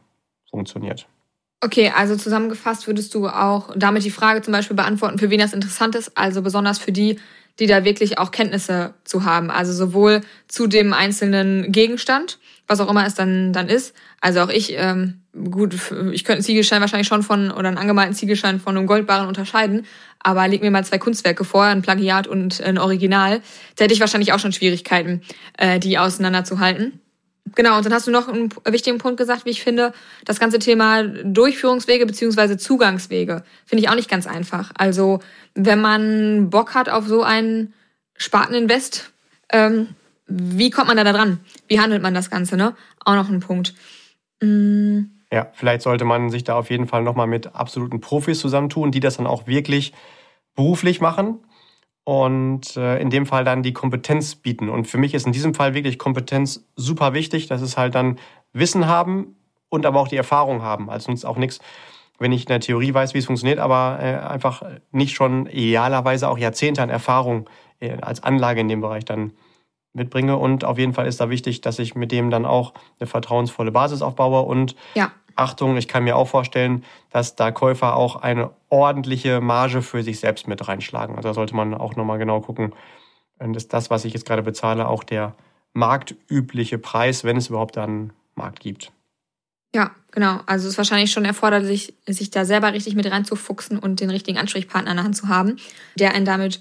[0.50, 1.08] funktioniert.
[1.62, 5.54] Okay, also zusammengefasst würdest du auch damit die Frage zum Beispiel beantworten, für wen das
[5.54, 7.20] interessant ist, also besonders für die,
[7.60, 9.52] die da wirklich auch Kenntnisse zu haben.
[9.52, 12.40] Also sowohl zu dem einzelnen Gegenstand,
[12.70, 13.96] was auch immer es dann, dann ist.
[14.22, 15.74] Also auch ich, ähm, gut,
[16.12, 19.86] ich könnte einen Ziegelschein wahrscheinlich schon von, oder einen angemalten Ziegelschein von einem Goldbarren unterscheiden,
[20.20, 23.42] aber leg mir mal zwei Kunstwerke vor, ein Plagiat und ein Original,
[23.76, 25.22] da hätte ich wahrscheinlich auch schon Schwierigkeiten,
[25.58, 27.02] äh, die auseinanderzuhalten.
[27.56, 29.92] Genau, und dann hast du noch einen wichtigen Punkt gesagt, wie ich finde,
[30.26, 34.72] das ganze Thema Durchführungswege beziehungsweise Zugangswege finde ich auch nicht ganz einfach.
[34.76, 35.20] Also
[35.56, 37.74] wenn man Bock hat auf so einen
[38.16, 39.12] Sparteninvest,
[39.52, 39.96] ähm,
[40.30, 41.40] wie kommt man da, dran?
[41.68, 42.56] Wie handelt man das Ganze?
[42.56, 42.76] Ne?
[43.04, 43.74] Auch noch ein Punkt.
[44.42, 45.02] Mm.
[45.32, 49.00] Ja, vielleicht sollte man sich da auf jeden Fall nochmal mit absoluten Profis zusammentun, die
[49.00, 49.94] das dann auch wirklich
[50.56, 51.40] beruflich machen
[52.04, 54.70] und äh, in dem Fall dann die Kompetenz bieten.
[54.70, 57.48] Und für mich ist in diesem Fall wirklich Kompetenz super wichtig.
[57.48, 58.18] Das ist halt dann
[58.54, 59.36] Wissen haben
[59.70, 60.90] und aber auch die Erfahrung haben.
[60.90, 61.60] Also nutzt auch nichts,
[62.18, 66.28] wenn ich in der Theorie weiß, wie es funktioniert, aber äh, einfach nicht schon idealerweise
[66.28, 67.48] auch Jahrzehnte an Erfahrung
[67.80, 69.34] äh, als Anlage in dem Bereich dann
[69.94, 70.38] mitbringe.
[70.38, 73.72] Und auf jeden Fall ist da wichtig, dass ich mit dem dann auch eine vertrauensvolle
[73.72, 74.42] Basis aufbaue.
[74.44, 75.12] Und ja.
[75.36, 80.20] Achtung, ich kann mir auch vorstellen, dass da Käufer auch eine ordentliche Marge für sich
[80.20, 81.16] selbst mit reinschlagen.
[81.16, 82.74] Also da sollte man auch nochmal genau gucken,
[83.56, 85.34] ist das, was ich jetzt gerade bezahle, auch der
[85.74, 88.92] marktübliche Preis, wenn es überhaupt dann Markt gibt.
[89.74, 90.42] Ja, genau.
[90.46, 94.38] Also es ist wahrscheinlich schon erforderlich, sich da selber richtig mit reinzufuchsen und den richtigen
[94.38, 95.58] Ansprechpartner an der Hand zu haben,
[95.96, 96.60] der einen damit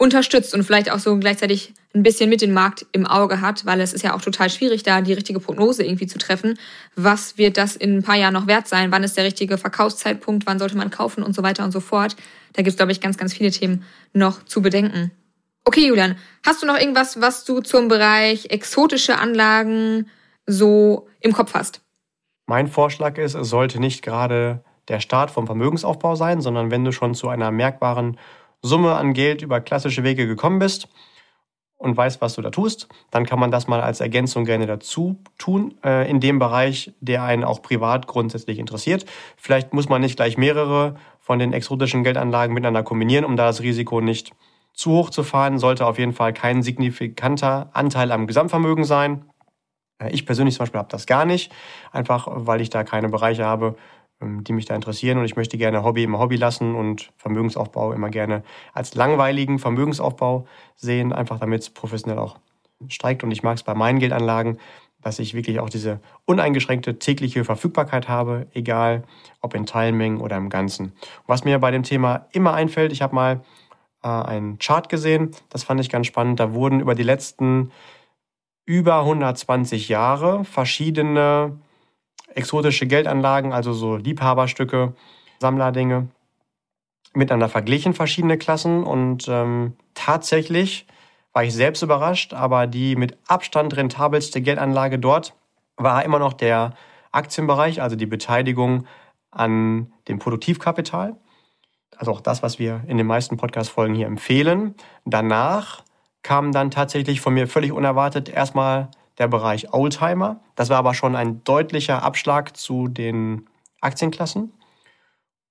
[0.00, 3.82] unterstützt und vielleicht auch so gleichzeitig ein bisschen mit dem Markt im Auge hat, weil
[3.82, 6.58] es ist ja auch total schwierig, da die richtige Prognose irgendwie zu treffen.
[6.96, 8.90] Was wird das in ein paar Jahren noch wert sein?
[8.92, 10.46] Wann ist der richtige Verkaufszeitpunkt?
[10.46, 12.16] Wann sollte man kaufen und so weiter und so fort?
[12.54, 13.84] Da gibt es, glaube ich, ganz, ganz viele Themen
[14.14, 15.10] noch zu bedenken.
[15.66, 20.08] Okay, Julian, hast du noch irgendwas, was du zum Bereich exotische Anlagen
[20.46, 21.82] so im Kopf hast?
[22.46, 26.92] Mein Vorschlag ist, es sollte nicht gerade der Start vom Vermögensaufbau sein, sondern wenn du
[26.92, 28.18] schon zu einer merkbaren
[28.62, 30.88] Summe an Geld über klassische Wege gekommen bist
[31.80, 35.18] und weißt, was du da tust, dann kann man das mal als Ergänzung gerne dazu
[35.38, 39.06] tun, äh, in dem Bereich, der einen auch privat grundsätzlich interessiert.
[39.36, 43.62] Vielleicht muss man nicht gleich mehrere von den exotischen Geldanlagen miteinander kombinieren, um da das
[43.62, 44.32] Risiko nicht
[44.74, 49.24] zu hoch zu fahren, sollte auf jeden Fall kein signifikanter Anteil am Gesamtvermögen sein.
[49.98, 51.50] Äh, ich persönlich zum Beispiel habe das gar nicht,
[51.92, 53.76] einfach weil ich da keine Bereiche habe,
[54.20, 55.18] die mich da interessieren.
[55.18, 60.46] Und ich möchte gerne Hobby immer Hobby lassen und Vermögensaufbau immer gerne als langweiligen Vermögensaufbau
[60.76, 62.38] sehen, einfach damit es professionell auch
[62.88, 63.24] steigt.
[63.24, 64.58] Und ich mag es bei meinen Geldanlagen,
[65.02, 69.04] dass ich wirklich auch diese uneingeschränkte tägliche Verfügbarkeit habe, egal
[69.40, 70.92] ob in Teilmengen oder im Ganzen.
[71.26, 73.40] Was mir bei dem Thema immer einfällt, ich habe mal
[74.02, 77.70] äh, einen Chart gesehen, das fand ich ganz spannend, da wurden über die letzten
[78.66, 81.58] über 120 Jahre verschiedene
[82.34, 84.94] exotische Geldanlagen, also so Liebhaberstücke,
[85.40, 86.08] Sammlerdinge,
[87.12, 88.84] miteinander verglichen, verschiedene Klassen.
[88.84, 90.86] Und ähm, tatsächlich
[91.32, 95.34] war ich selbst überrascht, aber die mit Abstand rentabelste Geldanlage dort
[95.76, 96.74] war immer noch der
[97.12, 98.86] Aktienbereich, also die Beteiligung
[99.30, 101.16] an dem Produktivkapital.
[101.96, 104.74] Also auch das, was wir in den meisten Podcast-Folgen hier empfehlen.
[105.04, 105.82] Danach
[106.22, 110.40] kam dann tatsächlich von mir völlig unerwartet erstmal der Bereich Oldtimer.
[110.56, 113.46] Das war aber schon ein deutlicher Abschlag zu den
[113.80, 114.52] Aktienklassen.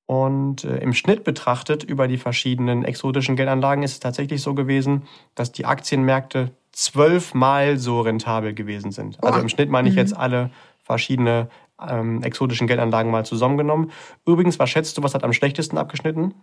[0.06, 5.04] Und äh, im Schnitt betrachtet über die verschiedenen exotischen Geldanlagen ist es tatsächlich so gewesen,
[5.36, 9.24] dass die Aktienmärkte zwölfmal so rentabel gewesen sind.
[9.24, 10.00] Also im Schnitt meine ich mhm.
[10.00, 10.50] jetzt alle
[10.82, 13.92] verschiedene ähm, exotischen Geldanlagen mal zusammengenommen.
[14.26, 16.34] Übrigens, was schätzt du, was hat am schlechtesten abgeschnitten?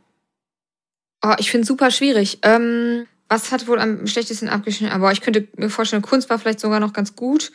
[1.24, 2.38] Oh, ich finde es super schwierig.
[2.42, 4.94] Ähm, was hat wohl am schlechtesten abgeschnitten?
[4.94, 7.52] Aber ich könnte mir vorstellen, Kunst war vielleicht sogar noch ganz gut.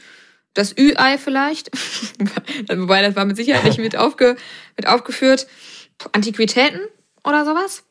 [0.54, 1.72] Das Ü-Ei vielleicht.
[2.70, 4.36] Wobei, das war mit Sicherheit nicht mit, aufge,
[4.76, 5.48] mit aufgeführt.
[6.12, 6.82] Antiquitäten
[7.24, 7.84] oder sowas?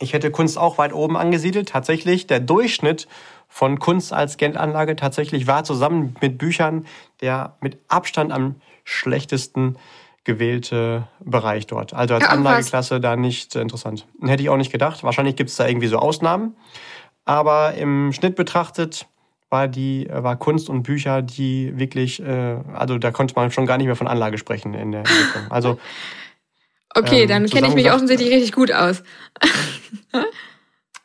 [0.00, 1.68] Ich hätte Kunst auch weit oben angesiedelt.
[1.68, 3.06] Tatsächlich, der Durchschnitt
[3.48, 6.86] von Kunst als Geldanlage tatsächlich war zusammen mit Büchern
[7.20, 9.76] der mit Abstand am schlechtesten
[10.24, 11.94] gewählte Bereich dort.
[11.94, 14.06] Also als ja, Anlageklasse da nicht interessant.
[14.22, 15.04] Hätte ich auch nicht gedacht.
[15.04, 16.56] Wahrscheinlich gibt es da irgendwie so Ausnahmen.
[17.24, 19.06] Aber im Schnitt betrachtet
[19.50, 23.78] war die war Kunst und Bücher, die wirklich, äh, also da konnte man schon gar
[23.78, 25.50] nicht mehr von Anlage sprechen in der Entwicklung.
[25.50, 25.78] Also
[26.94, 29.02] Okay, ähm, dann kenne ich mich offensichtlich richtig gut aus.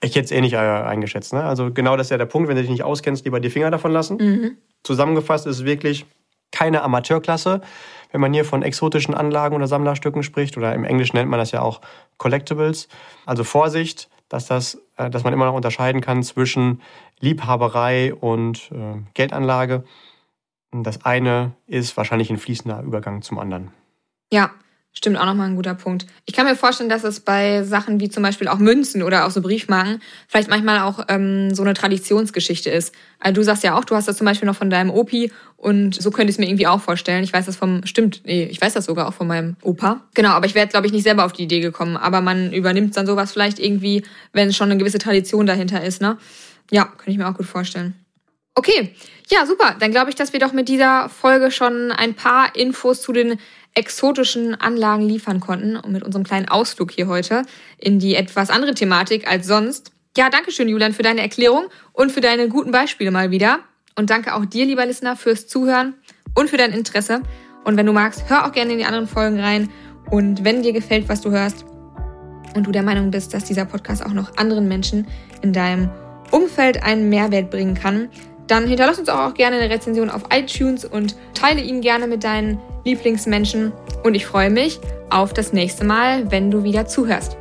[0.01, 1.33] ich hätte es eh nicht äh, eingeschätzt.
[1.33, 1.43] Ne?
[1.43, 3.71] Also genau das ist ja der Punkt, wenn du dich nicht auskennst, lieber die Finger
[3.71, 4.17] davon lassen.
[4.17, 4.57] Mhm.
[4.83, 6.05] Zusammengefasst ist es wirklich
[6.51, 7.61] keine Amateurklasse
[8.11, 11.51] wenn man hier von exotischen Anlagen oder Sammlerstücken spricht, oder im Englischen nennt man das
[11.51, 11.81] ja auch
[12.17, 12.87] Collectibles.
[13.25, 16.81] Also Vorsicht, dass, das, äh, dass man immer noch unterscheiden kann zwischen
[17.19, 19.83] Liebhaberei und äh, Geldanlage.
[20.71, 23.71] Das eine ist wahrscheinlich ein fließender Übergang zum anderen.
[24.31, 24.51] Ja,
[24.91, 26.07] Stimmt auch nochmal ein guter Punkt.
[26.25, 29.31] Ich kann mir vorstellen, dass es bei Sachen wie zum Beispiel auch Münzen oder auch
[29.31, 32.93] so Briefmarken vielleicht manchmal auch ähm, so eine Traditionsgeschichte ist.
[33.19, 35.93] Also du sagst ja auch, du hast das zum Beispiel noch von deinem Opi und
[36.01, 37.23] so könnte ich es mir irgendwie auch vorstellen.
[37.23, 40.01] Ich weiß das vom, stimmt, nee, ich weiß das sogar auch von meinem Opa.
[40.15, 41.95] Genau, aber ich wäre, glaube ich, nicht selber auf die Idee gekommen.
[41.95, 46.17] Aber man übernimmt dann sowas vielleicht irgendwie, wenn schon eine gewisse Tradition dahinter ist, ne?
[46.71, 47.93] Ja, könnte ich mir auch gut vorstellen.
[48.55, 48.93] Okay,
[49.31, 49.75] ja, super.
[49.79, 53.39] Dann glaube ich, dass wir doch mit dieser Folge schon ein paar Infos zu den
[53.73, 57.43] exotischen Anlagen liefern konnten und mit unserem kleinen Ausflug hier heute
[57.77, 59.91] in die etwas andere Thematik als sonst.
[60.17, 63.59] Ja, danke schön, Julian, für deine Erklärung und für deine guten Beispiele mal wieder.
[63.95, 65.93] Und danke auch dir, lieber Listener, fürs Zuhören
[66.33, 67.21] und für dein Interesse.
[67.63, 69.69] Und wenn du magst, hör auch gerne in die anderen Folgen rein.
[70.09, 71.65] Und wenn dir gefällt, was du hörst
[72.55, 75.07] und du der Meinung bist, dass dieser Podcast auch noch anderen Menschen
[75.41, 75.89] in deinem
[76.31, 78.09] Umfeld einen Mehrwert bringen kann,
[78.49, 82.59] dann hinterlass uns auch gerne eine Rezension auf iTunes und teile ihn gerne mit deinen
[82.83, 83.71] Lieblingsmenschen.
[84.03, 87.37] Und ich freue mich auf das nächste Mal, wenn du wieder zuhörst.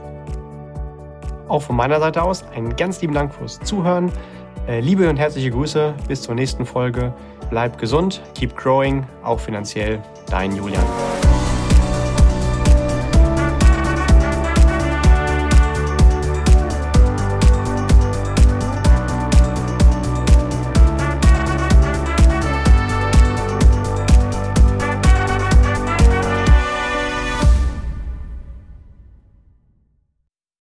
[1.48, 4.12] Auch von meiner Seite aus einen ganz lieben Dank fürs Zuhören.
[4.66, 5.94] Äh, liebe und herzliche Grüße.
[6.06, 7.14] Bis zur nächsten Folge.
[7.48, 10.02] Bleib gesund, keep growing, auch finanziell.
[10.28, 10.84] Dein Julian.